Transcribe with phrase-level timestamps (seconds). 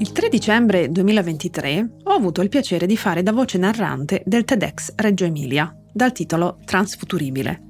[0.00, 4.92] Il 3 dicembre 2023 ho avuto il piacere di fare da voce narrante del TEDx
[4.94, 7.62] Reggio Emilia, dal titolo Transfuturibile.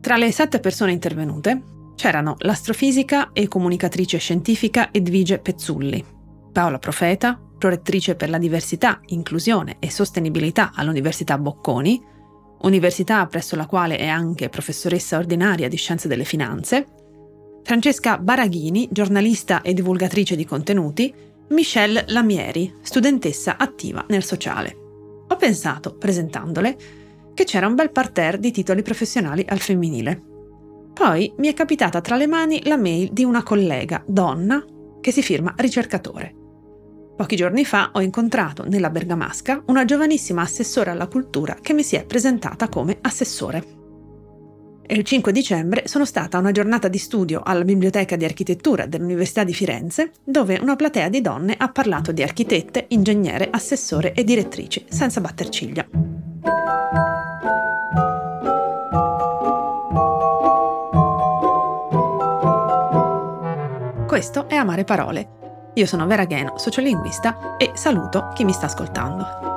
[0.00, 1.62] Tra le sette persone intervenute
[1.94, 6.02] c'erano l'astrofisica e comunicatrice scientifica Edvige Pezzulli,
[6.52, 12.02] Paola Profeta, prorettrice per la diversità, inclusione e sostenibilità all'Università Bocconi,
[12.62, 16.86] università presso la quale è anche professoressa ordinaria di scienze delle finanze,
[17.62, 21.12] Francesca Baraghini, giornalista e divulgatrice di contenuti,
[21.48, 24.76] Michelle Lamieri, studentessa attiva nel sociale.
[25.28, 26.76] Ho pensato, presentandole,
[27.34, 30.22] che c'era un bel parterre di titoli professionali al femminile.
[30.92, 34.64] Poi mi è capitata tra le mani la mail di una collega, donna,
[35.00, 36.34] che si firma ricercatore.
[37.16, 41.96] Pochi giorni fa ho incontrato nella Bergamasca una giovanissima assessore alla cultura che mi si
[41.96, 43.78] è presentata come assessore
[44.90, 48.86] e il 5 dicembre sono stata a una giornata di studio alla Biblioteca di Architettura
[48.86, 54.24] dell'Università di Firenze, dove una platea di donne ha parlato di architette, ingegnere, assessore e
[54.24, 55.86] direttrici, senza batter ciglia.
[64.08, 65.28] Questo è Amare Parole.
[65.74, 69.49] Io sono Vera Gheno, sociolinguista, e saluto chi mi sta ascoltando.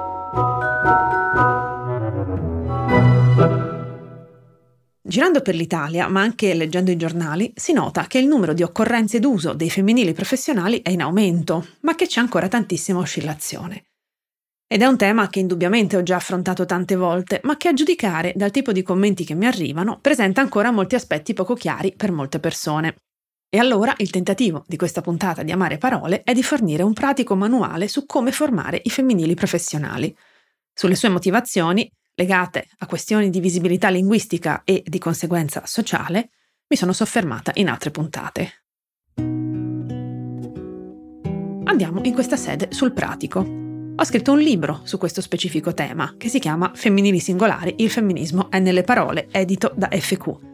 [5.14, 9.20] Girando per l'Italia, ma anche leggendo i giornali, si nota che il numero di occorrenze
[9.20, 13.84] d'uso dei femminili professionali è in aumento, ma che c'è ancora tantissima oscillazione.
[14.66, 18.34] Ed è un tema che indubbiamente ho già affrontato tante volte, ma che a giudicare
[18.36, 22.40] dal tipo di commenti che mi arrivano presenta ancora molti aspetti poco chiari per molte
[22.40, 22.96] persone.
[23.52, 27.36] E allora il tentativo di questa puntata di Amare Parole è di fornire un pratico
[27.36, 30.18] manuale su come formare i femminili professionali,
[30.74, 36.30] sulle sue motivazioni legate a questioni di visibilità linguistica e di conseguenza sociale,
[36.68, 38.64] mi sono soffermata in altre puntate.
[41.66, 43.40] Andiamo in questa sede sul pratico.
[43.96, 48.50] Ho scritto un libro su questo specifico tema che si chiama Femminili singolari, il femminismo
[48.50, 50.52] è nelle parole, edito da FQ.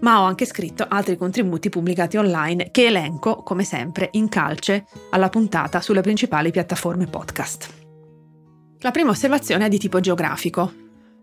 [0.00, 5.30] Ma ho anche scritto altri contributi pubblicati online che elenco, come sempre, in calce alla
[5.30, 7.84] puntata sulle principali piattaforme podcast.
[8.80, 10.72] La prima osservazione è di tipo geografico.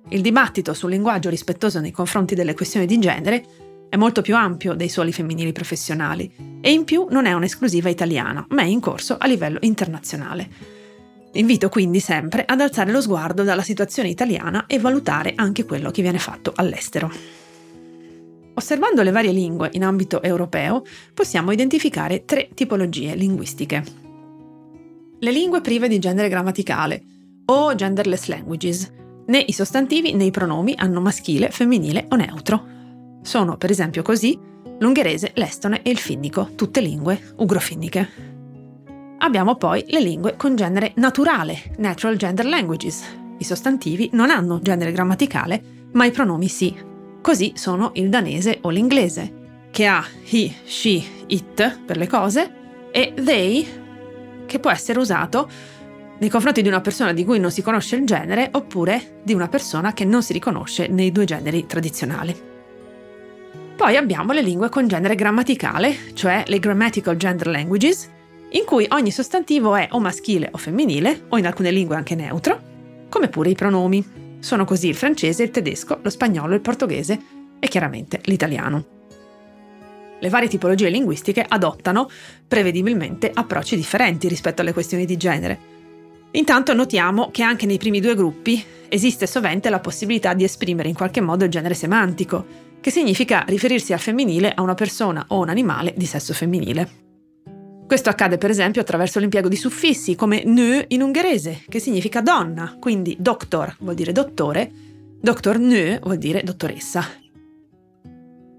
[0.09, 3.45] Il dibattito sul linguaggio rispettoso nei confronti delle questioni di genere
[3.89, 8.45] è molto più ampio dei soli femminili professionali e in più non è un'esclusiva italiana,
[8.49, 10.49] ma è in corso a livello internazionale.
[11.33, 16.01] Invito quindi sempre ad alzare lo sguardo dalla situazione italiana e valutare anche quello che
[16.01, 17.11] viene fatto all'estero.
[18.55, 23.83] Osservando le varie lingue in ambito europeo, possiamo identificare tre tipologie linguistiche.
[25.19, 27.03] Le lingue prive di genere grammaticale
[27.45, 28.91] o genderless languages,
[29.25, 32.65] Né i sostantivi né i pronomi hanno maschile, femminile o neutro.
[33.21, 34.37] Sono, per esempio, così
[34.79, 38.31] l'ungherese, l'estone e il finnico, tutte lingue ugrofinniche.
[39.19, 43.03] Abbiamo poi le lingue con genere naturale, natural gender languages.
[43.37, 45.63] I sostantivi non hanno genere grammaticale,
[45.93, 46.75] ma i pronomi sì.
[47.21, 52.51] Così sono il danese o l'inglese, che ha he, she, it per le cose,
[52.91, 53.65] e they,
[54.45, 55.49] che può essere usato
[56.23, 59.49] nei confronti di una persona di cui non si conosce il genere oppure di una
[59.49, 62.33] persona che non si riconosce nei due generi tradizionali.
[63.75, 68.09] Poi abbiamo le lingue con genere grammaticale, cioè le grammatical gender languages,
[68.51, 72.57] in cui ogni sostantivo è o maschile o femminile, o in alcune lingue anche neutro,
[73.09, 74.37] come pure i pronomi.
[74.39, 77.19] Sono così il francese, il tedesco, lo spagnolo, il portoghese
[77.59, 78.85] e chiaramente l'italiano.
[80.21, 82.09] Le varie tipologie linguistiche adottano,
[82.47, 85.72] prevedibilmente, approcci differenti rispetto alle questioni di genere,
[86.35, 90.95] Intanto notiamo che anche nei primi due gruppi esiste sovente la possibilità di esprimere in
[90.95, 95.49] qualche modo il genere semantico, che significa riferirsi al femminile a una persona o un
[95.49, 97.01] animale di sesso femminile.
[97.85, 102.77] Questo accade per esempio attraverso l'impiego di suffissi come nö in ungherese, che significa donna,
[102.79, 104.71] quindi doctor vuol dire dottore,
[105.21, 107.07] doctor nö vuol dire dottoressa.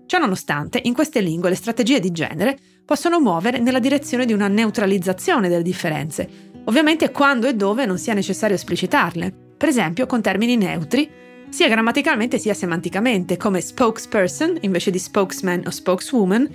[0.07, 5.49] Ciononostante, in queste lingue le strategie di genere possono muovere nella direzione di una neutralizzazione
[5.49, 11.09] delle differenze, ovviamente quando e dove non sia necessario esplicitarle, per esempio con termini neutri,
[11.49, 16.49] sia grammaticalmente sia semanticamente, come spokesperson invece di spokesman o spokeswoman,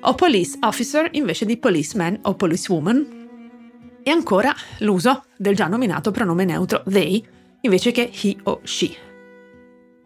[0.00, 3.18] o police officer invece di policeman o policewoman,
[4.02, 7.24] e ancora l'uso del già nominato pronome neutro they
[7.60, 8.90] invece che he o she.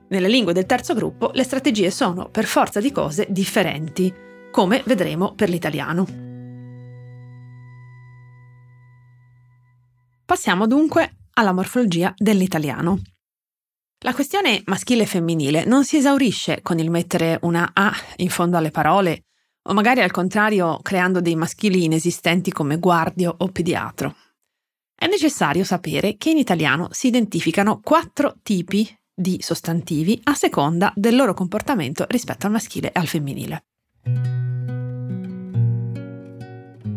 [0.08, 4.12] Nelle lingue del terzo gruppo le strategie sono per forza di cose differenti,
[4.50, 6.33] come vedremo per l'italiano.
[10.24, 13.00] Passiamo dunque alla morfologia dell'italiano.
[14.04, 18.56] La questione maschile e femminile non si esaurisce con il mettere una A in fondo
[18.56, 19.24] alle parole
[19.66, 24.16] o magari al contrario creando dei maschili inesistenti come guardio o pediatro.
[24.94, 31.16] È necessario sapere che in italiano si identificano quattro tipi di sostantivi a seconda del
[31.16, 33.64] loro comportamento rispetto al maschile e al femminile.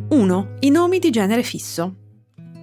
[0.09, 0.55] 1.
[0.61, 2.06] I nomi di genere fisso,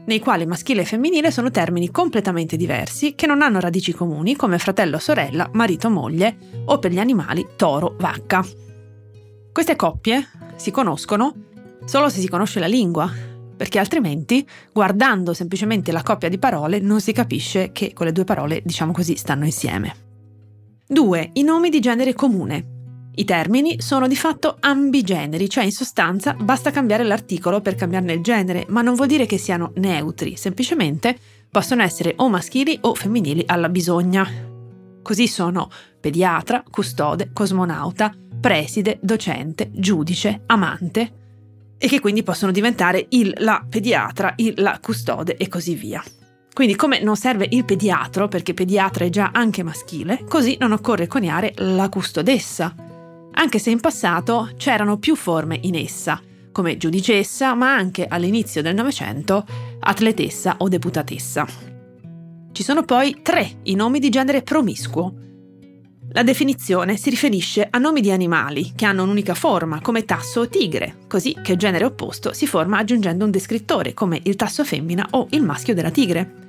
[0.06, 4.58] nei quali maschile e femminile sono termini completamente diversi che non hanno radici comuni come
[4.58, 6.36] fratello sorella, marito moglie
[6.66, 8.44] o per gli animali toro vacca.
[9.52, 11.34] Queste coppie si conoscono
[11.84, 13.10] solo se si conosce la lingua,
[13.56, 18.60] perché altrimenti, guardando semplicemente la coppia di parole, non si capisce che quelle due parole,
[18.64, 19.94] diciamo così, stanno insieme.
[20.86, 21.30] 2.
[21.34, 22.73] I nomi di genere comune.
[23.16, 28.22] I termini sono di fatto ambigeneri, cioè in sostanza basta cambiare l'articolo per cambiarne il
[28.22, 31.16] genere, ma non vuol dire che siano neutri, semplicemente
[31.49, 34.28] possono essere o maschili o femminili alla bisogna.
[35.00, 35.70] Così sono
[36.00, 41.12] pediatra, custode, cosmonauta, preside, docente, giudice, amante,
[41.78, 46.02] e che quindi possono diventare il, la pediatra, il, la custode e così via.
[46.52, 51.06] Quindi come non serve il pediatro, perché pediatra è già anche maschile, così non occorre
[51.06, 52.75] coniare la custodessa,
[53.34, 56.20] anche se in passato c'erano più forme in essa,
[56.52, 59.44] come giudicessa, ma anche all'inizio del Novecento
[59.81, 61.46] atletessa o deputatessa.
[62.52, 65.25] Ci sono poi tre i nomi di genere promiscuo,
[66.16, 70.48] la definizione si riferisce a nomi di animali che hanno un'unica forma, come tasso o
[70.48, 75.08] tigre, così che il genere opposto si forma aggiungendo un descrittore, come il tasso femmina
[75.10, 76.44] o il maschio della tigre.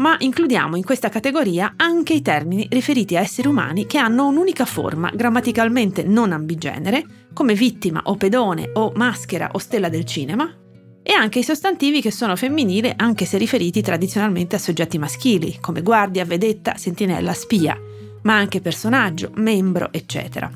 [0.00, 4.64] Ma includiamo in questa categoria anche i termini riferiti a esseri umani che hanno un'unica
[4.64, 7.04] forma, grammaticalmente non ambigenere,
[7.34, 10.50] come vittima o pedone o maschera o stella del cinema,
[11.02, 15.82] e anche i sostantivi che sono femminili anche se riferiti tradizionalmente a soggetti maschili, come
[15.82, 17.78] guardia, vedetta, sentinella, spia,
[18.22, 20.50] ma anche personaggio, membro, eccetera.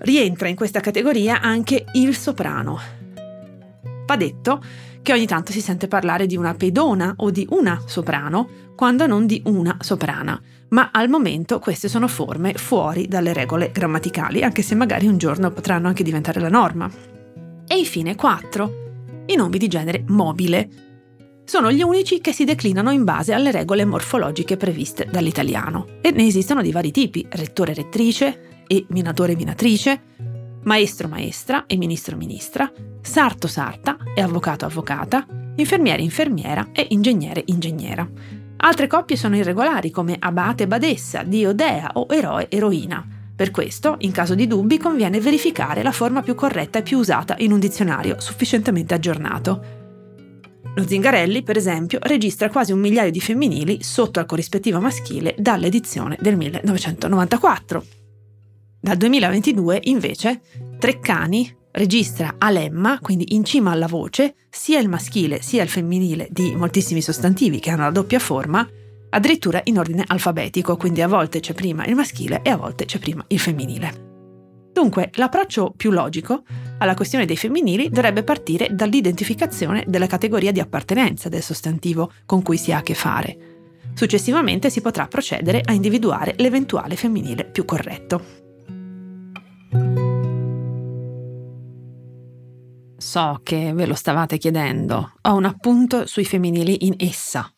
[0.00, 2.78] Rientra in questa categoria anche il soprano.
[4.04, 4.62] Va detto
[5.02, 9.26] che ogni tanto si sente parlare di una pedona o di una soprano, quando non
[9.26, 14.74] di una soprana, ma al momento queste sono forme fuori dalle regole grammaticali, anche se
[14.74, 16.90] magari un giorno potranno anche diventare la norma.
[17.66, 19.24] E infine 4.
[19.26, 20.68] I nomi di genere mobile,
[21.50, 25.98] sono gli unici che si declinano in base alle regole morfologiche previste dall'italiano.
[26.00, 30.00] E ne esistono di vari tipi, rettore-rettrice e minatore-minatrice,
[30.62, 32.70] maestro-maestra e ministro-ministra,
[33.00, 35.26] sarto-sarta e avvocato-avvocata,
[35.56, 38.08] infermiere-infermiera e ingegnere-ingegnera.
[38.62, 43.06] Altre coppie sono irregolari come abate-badessa, dio-dea o eroe-eroina.
[43.34, 47.36] Per questo, in caso di dubbi, conviene verificare la forma più corretta e più usata
[47.38, 49.78] in un dizionario sufficientemente aggiornato.
[50.74, 56.18] Lo Zingarelli, per esempio, registra quasi un migliaio di femminili sotto al corrispettivo maschile dall'edizione
[56.20, 57.99] del 1994.
[58.82, 60.40] Dal 2022, invece,
[60.78, 66.28] Treccani registra a lemma, quindi in cima alla voce, sia il maschile sia il femminile
[66.30, 68.66] di moltissimi sostantivi che hanno la doppia forma,
[69.10, 72.98] addirittura in ordine alfabetico, quindi a volte c'è prima il maschile e a volte c'è
[72.98, 74.08] prima il femminile.
[74.72, 76.42] Dunque, l'approccio più logico
[76.78, 82.56] alla questione dei femminili dovrebbe partire dall'identificazione della categoria di appartenenza del sostantivo con cui
[82.56, 83.36] si ha a che fare.
[83.92, 88.39] Successivamente si potrà procedere a individuare l'eventuale femminile più corretto.
[92.96, 95.14] So che ve lo stavate chiedendo.
[95.22, 97.52] Ho un appunto sui femminili in essa.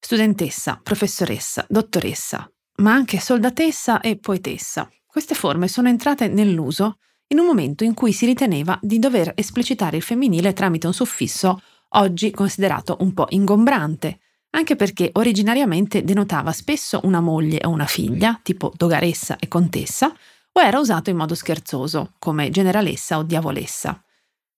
[0.00, 4.90] Studentessa, professoressa, dottoressa, ma anche soldatessa e poetessa.
[5.06, 6.98] Queste forme sono entrate nell'uso
[7.28, 11.60] in un momento in cui si riteneva di dover esplicitare il femminile tramite un suffisso
[11.90, 18.38] oggi considerato un po' ingombrante, anche perché originariamente denotava spesso una moglie o una figlia,
[18.42, 20.14] tipo dogaressa e contessa,
[20.52, 24.02] o era usato in modo scherzoso, come generalessa o diavolessa.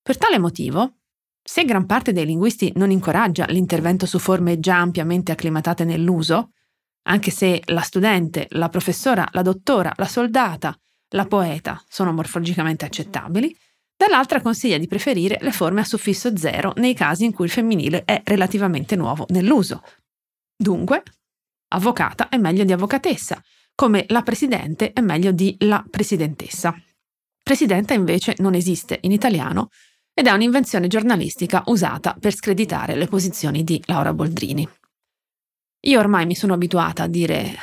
[0.02, 0.96] Per tale motivo,
[1.42, 6.52] se gran parte dei linguisti non incoraggia l'intervento su forme già ampiamente acclimatate nell'uso,
[7.02, 10.78] anche se la studente, la professora, la dottora, la soldata,
[11.10, 13.56] la poeta sono morfologicamente accettabili,
[13.96, 18.04] dall'altra consiglia di preferire le forme a suffisso zero nei casi in cui il femminile
[18.04, 19.82] è relativamente nuovo nell'uso.
[20.56, 21.02] Dunque,
[21.68, 23.42] avvocata è meglio di avvocatessa,
[23.80, 26.78] come la presidente è meglio di la presidentessa.
[27.42, 29.70] Presidenta invece non esiste in italiano
[30.12, 34.68] ed è un'invenzione giornalistica usata per screditare le posizioni di Laura Boldrini.
[35.84, 37.54] Io ormai mi sono abituata a dire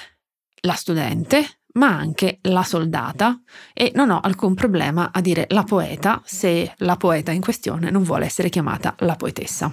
[0.61, 3.39] la studente, ma anche la soldata
[3.71, 8.01] e non ho alcun problema a dire la poeta se la poeta in questione non
[8.01, 9.71] vuole essere chiamata la poetessa.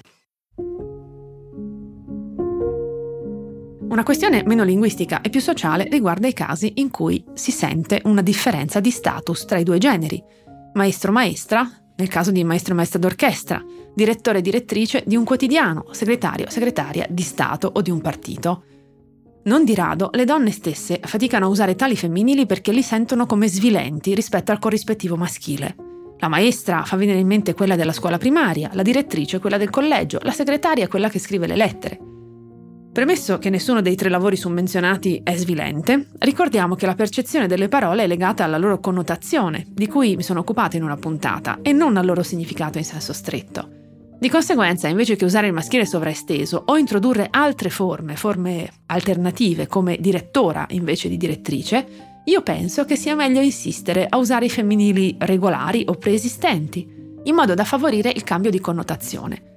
[3.94, 8.22] Una questione meno linguistica e più sociale riguarda i casi in cui si sente una
[8.22, 10.20] differenza di status tra i due generi,
[10.72, 13.62] maestro maestra, nel caso di maestro maestra d'orchestra,
[13.94, 18.64] direttore direttrice di un quotidiano, segretario segretaria di Stato o di un partito.
[19.44, 23.46] Non di rado, le donne stesse faticano a usare tali femminili perché li sentono come
[23.46, 25.76] svilenti rispetto al corrispettivo maschile.
[26.18, 30.18] La maestra fa venire in mente quella della scuola primaria, la direttrice quella del collegio,
[30.22, 32.13] la segretaria quella che scrive le lettere.
[32.94, 38.04] Premesso che nessuno dei tre lavori summenzionati è svilente, ricordiamo che la percezione delle parole
[38.04, 41.96] è legata alla loro connotazione, di cui mi sono occupata in una puntata, e non
[41.96, 43.68] al loro significato in senso stretto.
[44.16, 49.96] Di conseguenza, invece che usare il maschile sovraesteso o introdurre altre forme, forme alternative come
[49.98, 51.86] direttora invece di direttrice,
[52.24, 56.88] io penso che sia meglio insistere a usare i femminili regolari o preesistenti,
[57.24, 59.53] in modo da favorire il cambio di connotazione.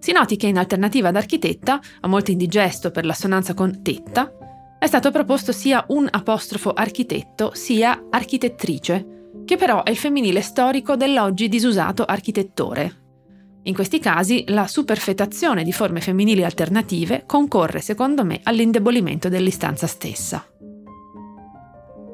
[0.00, 4.32] Si noti che in alternativa ad architetta, a molti indigesto per l'assonanza con tetta,
[4.78, 9.06] è stato proposto sia un apostrofo architetto sia architettrice,
[9.44, 12.96] che però è il femminile storico dell'oggi disusato architettore.
[13.64, 20.42] In questi casi la superfetazione di forme femminili alternative concorre, secondo me, all'indebolimento dell'istanza stessa.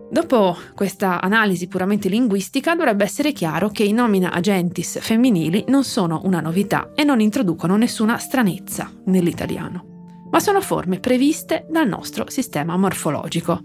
[0.08, 6.20] Dopo questa analisi puramente linguistica dovrebbe essere chiaro che i nomina agentis femminili non sono
[6.24, 12.76] una novità e non introducono nessuna stranezza nell'italiano, ma sono forme previste dal nostro sistema
[12.76, 13.60] morfologico.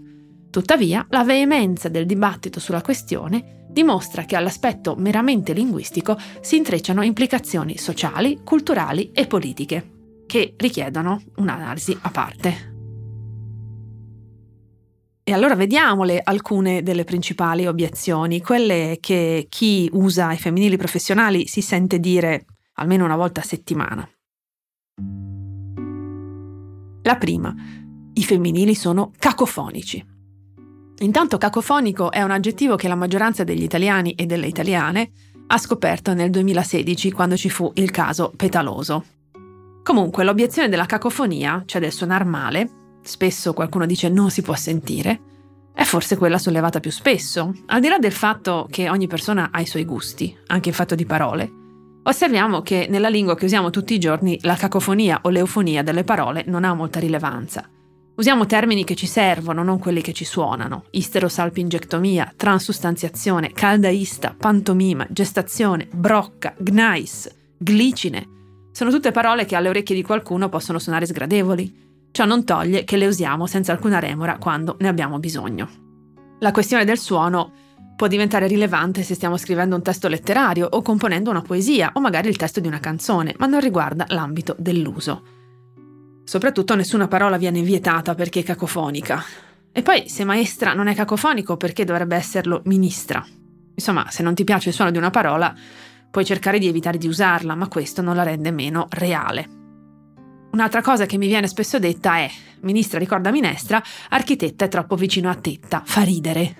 [0.50, 7.78] Tuttavia, la veemenza del dibattito sulla questione dimostra che all'aspetto meramente linguistico si intrecciano implicazioni
[7.78, 9.90] sociali, culturali e politiche,
[10.26, 12.71] che richiedono un'analisi a parte.
[15.24, 21.60] E allora vediamole alcune delle principali obiezioni, quelle che chi usa i femminili professionali si
[21.60, 24.08] sente dire almeno una volta a settimana.
[27.02, 27.54] La prima,
[28.14, 30.04] i femminili sono cacofonici.
[30.98, 35.10] Intanto cacofonico è un aggettivo che la maggioranza degli italiani e delle italiane
[35.46, 39.04] ha scoperto nel 2016 quando ci fu il caso Petaloso.
[39.84, 45.20] Comunque l'obiezione della cacofonia, cioè del suonar male, spesso qualcuno dice non si può sentire,
[45.74, 47.54] è forse quella sollevata più spesso.
[47.66, 50.94] Al di là del fatto che ogni persona ha i suoi gusti, anche in fatto
[50.94, 51.50] di parole,
[52.02, 56.44] osserviamo che nella lingua che usiamo tutti i giorni la cacofonia o l'eufonia delle parole
[56.46, 57.68] non ha molta rilevanza.
[58.14, 60.84] Usiamo termini che ci servono, non quelli che ci suonano.
[60.90, 68.28] Isterosalpingectomia, transustanziazione, caldaista, pantomima, gestazione, brocca, gnais, glicine.
[68.70, 71.91] Sono tutte parole che alle orecchie di qualcuno possono suonare sgradevoli.
[72.12, 75.66] Ciò non toglie che le usiamo senza alcuna remora quando ne abbiamo bisogno.
[76.40, 77.52] La questione del suono
[77.96, 82.28] può diventare rilevante se stiamo scrivendo un testo letterario o componendo una poesia o magari
[82.28, 85.22] il testo di una canzone, ma non riguarda l'ambito dell'uso.
[86.24, 89.24] Soprattutto nessuna parola viene vietata perché è cacofonica.
[89.72, 93.24] E poi, se maestra non è cacofonico, perché dovrebbe esserlo ministra?
[93.74, 95.54] Insomma, se non ti piace il suono di una parola,
[96.10, 99.61] puoi cercare di evitare di usarla, ma questo non la rende meno reale.
[100.52, 102.30] Un'altra cosa che mi viene spesso detta è,
[102.60, 106.56] ministra ricorda minestra, architetta è troppo vicino a tetta, fa ridere.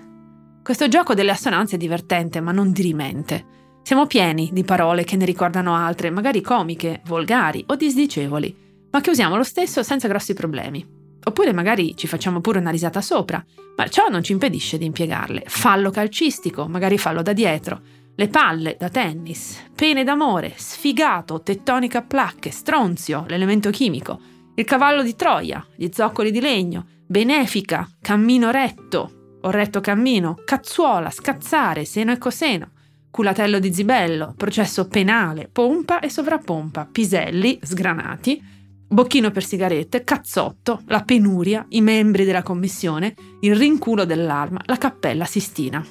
[0.63, 3.45] Questo gioco delle assonanze è divertente ma non dirimente.
[3.83, 9.11] Siamo pieni di parole che ne ricordano altre, magari comiche, volgari o disdicevoli, ma che
[9.11, 10.83] usiamo lo stesso senza grossi problemi.
[11.25, 13.43] Oppure magari ci facciamo pure una risata sopra,
[13.75, 15.43] ma ciò non ci impedisce di impiegarle.
[15.45, 17.79] Fallo calcistico, magari fallo da dietro,
[18.15, 24.19] le palle da tennis, pene d'amore, sfigato, tettonica a placche, stronzio, l'elemento chimico,
[24.55, 31.09] il cavallo di Troia, gli zoccoli di legno, benefica, cammino retto, o retto cammino, cazzuola,
[31.09, 32.69] scazzare, seno e coseno,
[33.09, 38.41] culatello di zibello, processo penale, pompa e sovrappompa, piselli, sgranati,
[38.87, 45.25] bocchino per sigarette, cazzotto, la penuria, i membri della commissione, il rinculo dell'arma, la cappella
[45.25, 45.83] Sistina.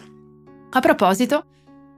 [0.70, 1.46] A proposito,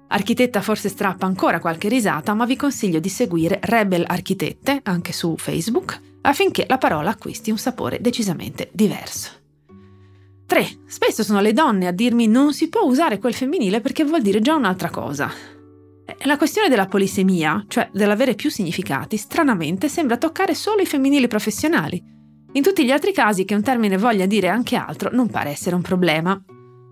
[0.08, 5.34] Architetta forse strappa ancora qualche risata, ma vi consiglio di seguire Rebel Architette anche su
[5.37, 9.30] Facebook affinché la parola acquisti un sapore decisamente diverso.
[10.46, 10.66] 3.
[10.87, 14.40] Spesso sono le donne a dirmi non si può usare quel femminile perché vuol dire
[14.40, 15.30] già un'altra cosa.
[16.25, 22.02] La questione della polisemia, cioè dell'avere più significati, stranamente sembra toccare solo i femminili professionali.
[22.52, 25.75] In tutti gli altri casi che un termine voglia dire anche altro non pare essere
[25.75, 26.40] un problema.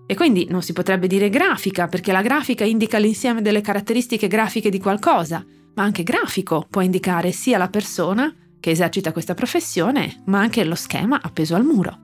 [0.05, 4.69] E quindi non si potrebbe dire grafica, perché la grafica indica l'insieme delle caratteristiche grafiche
[4.69, 5.45] di qualcosa,
[5.75, 10.75] ma anche grafico può indicare sia la persona che esercita questa professione, ma anche lo
[10.75, 11.97] schema appeso al muro.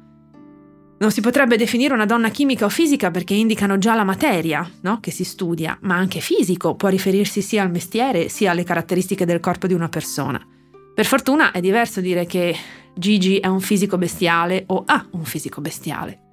[0.99, 4.99] Non si potrebbe definire una donna chimica o fisica perché indicano già la materia, no?
[4.99, 9.39] che si studia, ma anche fisico può riferirsi sia al mestiere sia alle caratteristiche del
[9.39, 10.45] corpo di una persona.
[10.93, 12.53] Per fortuna è diverso dire che
[12.93, 16.28] Gigi è un fisico bestiale o ha un fisico bestiale.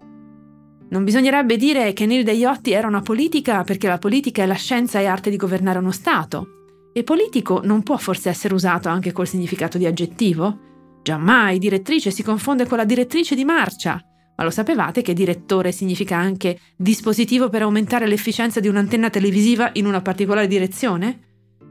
[0.89, 5.01] Non bisognerebbe dire che Nil Deiotti era una politica perché la politica è la scienza
[5.01, 6.49] e arte di governare uno Stato.
[6.93, 11.01] E politico non può forse essere usato anche col significato di aggettivo?
[11.03, 14.01] Giammai direttrice si confonde con la direttrice di marcia.
[14.37, 19.87] Ma lo sapevate che direttore significa anche dispositivo per aumentare l'efficienza di un'antenna televisiva in
[19.87, 21.21] una particolare direzione?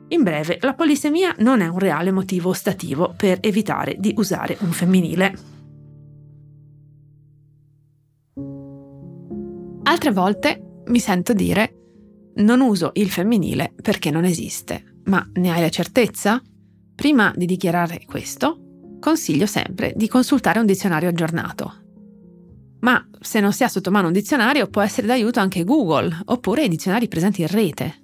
[0.09, 4.71] In breve, la polisemia non è un reale motivo ostativo per evitare di usare un
[4.71, 5.54] femminile.
[9.95, 11.73] Altre volte mi sento dire
[12.39, 16.41] non uso il femminile perché non esiste, ma ne hai la certezza?
[16.93, 21.75] Prima di dichiarare questo, consiglio sempre di consultare un dizionario aggiornato.
[22.81, 26.65] Ma se non si ha sotto mano un dizionario può essere d'aiuto anche Google oppure
[26.65, 28.01] i dizionari presenti in rete.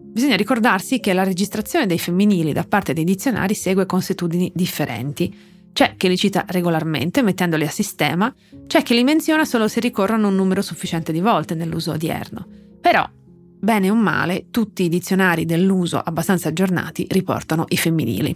[0.00, 5.94] Bisogna ricordarsi che la registrazione dei femminili da parte dei dizionari segue consuetudini differenti c'è
[5.94, 8.34] chi li cita regolarmente mettendoli a sistema,
[8.66, 12.46] c'è chi li menziona solo se ricorrono un numero sufficiente di volte nell'uso odierno.
[12.80, 18.34] Però, bene o male, tutti i dizionari dell'uso abbastanza aggiornati riportano i femminili.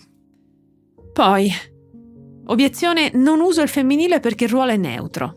[1.15, 1.51] Poi,
[2.45, 5.37] obiezione non uso il femminile perché il ruolo è neutro.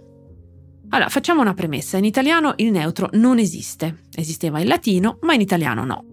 [0.89, 1.95] Allora, facciamo una premessa.
[1.95, 4.01] In italiano il neutro non esiste.
[4.13, 6.03] Esisteva in latino, ma in italiano no.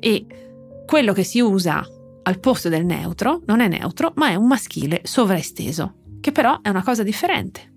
[0.00, 0.26] E
[0.84, 1.86] quello che si usa
[2.22, 6.68] al posto del neutro non è neutro, ma è un maschile sovraesteso, che però è
[6.68, 7.70] una cosa differente.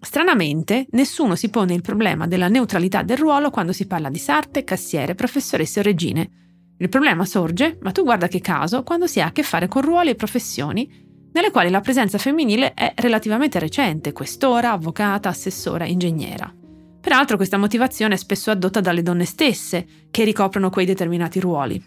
[0.00, 4.64] Stranamente, nessuno si pone il problema della neutralità del ruolo quando si parla di sarte,
[4.64, 6.30] cassiere, professoresse o regine.
[6.78, 9.82] Il problema sorge, ma tu guarda che caso, quando si ha a che fare con
[9.82, 16.52] ruoli e professioni nelle quali la presenza femminile è relativamente recente, questora, avvocata, assessora, ingegnera.
[17.00, 21.82] Peraltro questa motivazione è spesso addotta dalle donne stesse, che ricoprono quei determinati ruoli.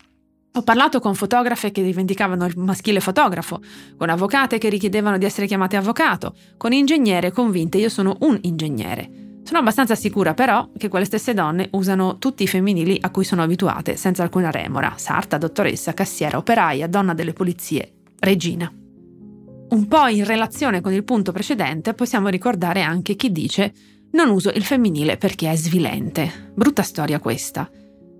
[0.58, 3.60] Ho parlato con fotografe che rivendicavano il maschile fotografo,
[3.98, 9.40] con avvocate che richiedevano di essere chiamate avvocato, con ingegnere convinte io sono un ingegnere.
[9.44, 13.44] Sono abbastanza sicura però che quelle stesse donne usano tutti i femminili a cui sono
[13.44, 18.72] abituate, senza alcuna remora, sarta, dottoressa, cassiera, operaia, donna delle pulizie, regina.
[19.68, 23.74] Un po' in relazione con il punto precedente possiamo ricordare anche chi dice
[24.12, 26.52] non uso il femminile perché è svilente.
[26.56, 27.70] Brutta storia questa.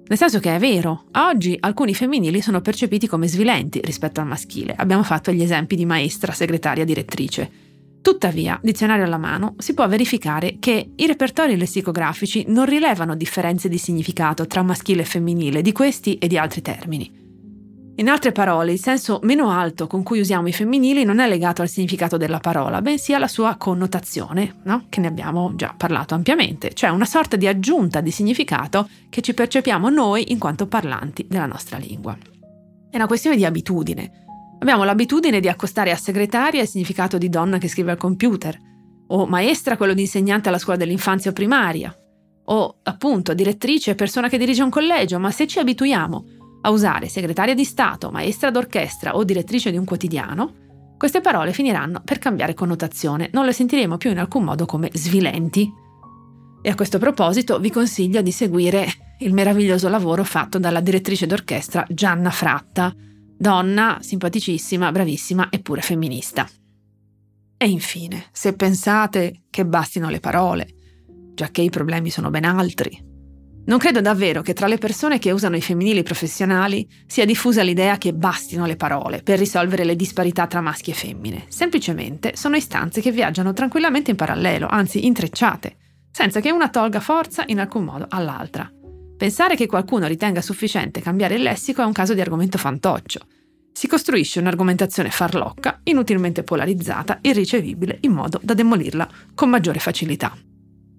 [0.08, 4.76] Nel senso che è vero, oggi alcuni femminili sono percepiti come svilenti rispetto al maschile.
[4.78, 7.64] Abbiamo fatto gli esempi di maestra, segretaria, direttrice.
[8.02, 13.80] Tuttavia, dizionario alla mano, si può verificare che i repertori lessicografici non rilevano differenze di
[13.80, 17.25] significato tra maschile e femminile di questi e di altri termini.
[17.98, 21.62] In altre parole, il senso meno alto con cui usiamo i femminili non è legato
[21.62, 24.88] al significato della parola, bensì alla sua connotazione, no?
[24.90, 29.34] che ne abbiamo già parlato ampiamente, cioè una sorta di aggiunta di significato che ci
[29.34, 32.18] percepiamo noi in quanto parlanti della nostra lingua.
[32.90, 34.12] È una questione di abitudine.
[34.60, 38.60] Abbiamo l'abitudine di accostare a segretaria il significato di donna che scrive al computer,
[39.08, 41.98] o maestra quello di insegnante alla scuola dell'infanzia o primaria,
[42.48, 46.26] o appunto direttrice persona che dirige un collegio, ma se ci abituiamo
[46.66, 50.64] a usare segretaria di Stato, maestra d'orchestra o direttrice di un quotidiano,
[50.98, 55.72] queste parole finiranno per cambiare connotazione, non le sentiremo più in alcun modo come svilenti.
[56.62, 58.88] E a questo proposito vi consiglio di seguire
[59.20, 62.92] il meraviglioso lavoro fatto dalla direttrice d'orchestra Gianna Fratta,
[63.38, 66.50] donna simpaticissima, bravissima e pure femminista.
[67.58, 70.68] E infine, se pensate che bastino le parole,
[71.36, 73.14] già che i problemi sono ben altri,
[73.66, 77.98] non credo davvero che tra le persone che usano i femminili professionali sia diffusa l'idea
[77.98, 81.46] che bastino le parole per risolvere le disparità tra maschi e femmine.
[81.48, 85.78] Semplicemente sono istanze che viaggiano tranquillamente in parallelo, anzi intrecciate,
[86.12, 88.72] senza che una tolga forza in alcun modo all'altra.
[89.18, 93.22] Pensare che qualcuno ritenga sufficiente cambiare il lessico è un caso di argomento fantoccio.
[93.72, 100.38] Si costruisce un'argomentazione farlocca, inutilmente polarizzata, irricevibile, in modo da demolirla con maggiore facilità.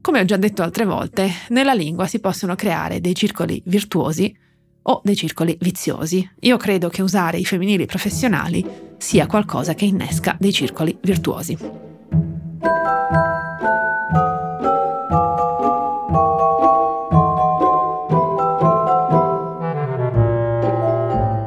[0.07, 4.33] Come ho già detto altre volte, nella lingua si possono creare dei circoli virtuosi
[4.83, 6.31] o dei circoli viziosi.
[6.43, 8.65] Io credo che usare i femminili professionali
[8.99, 11.59] sia qualcosa che innesca dei circoli virtuosi.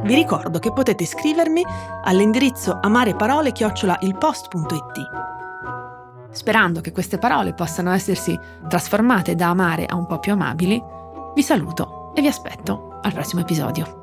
[0.04, 1.64] Vi ricordo che potete scrivermi
[2.04, 5.30] all'indirizzo amareparole-ilpost.it
[6.32, 8.38] Sperando che queste parole possano essersi
[8.68, 10.82] trasformate da amare a un po' più amabili,
[11.34, 13.99] vi saluto e vi aspetto al prossimo episodio.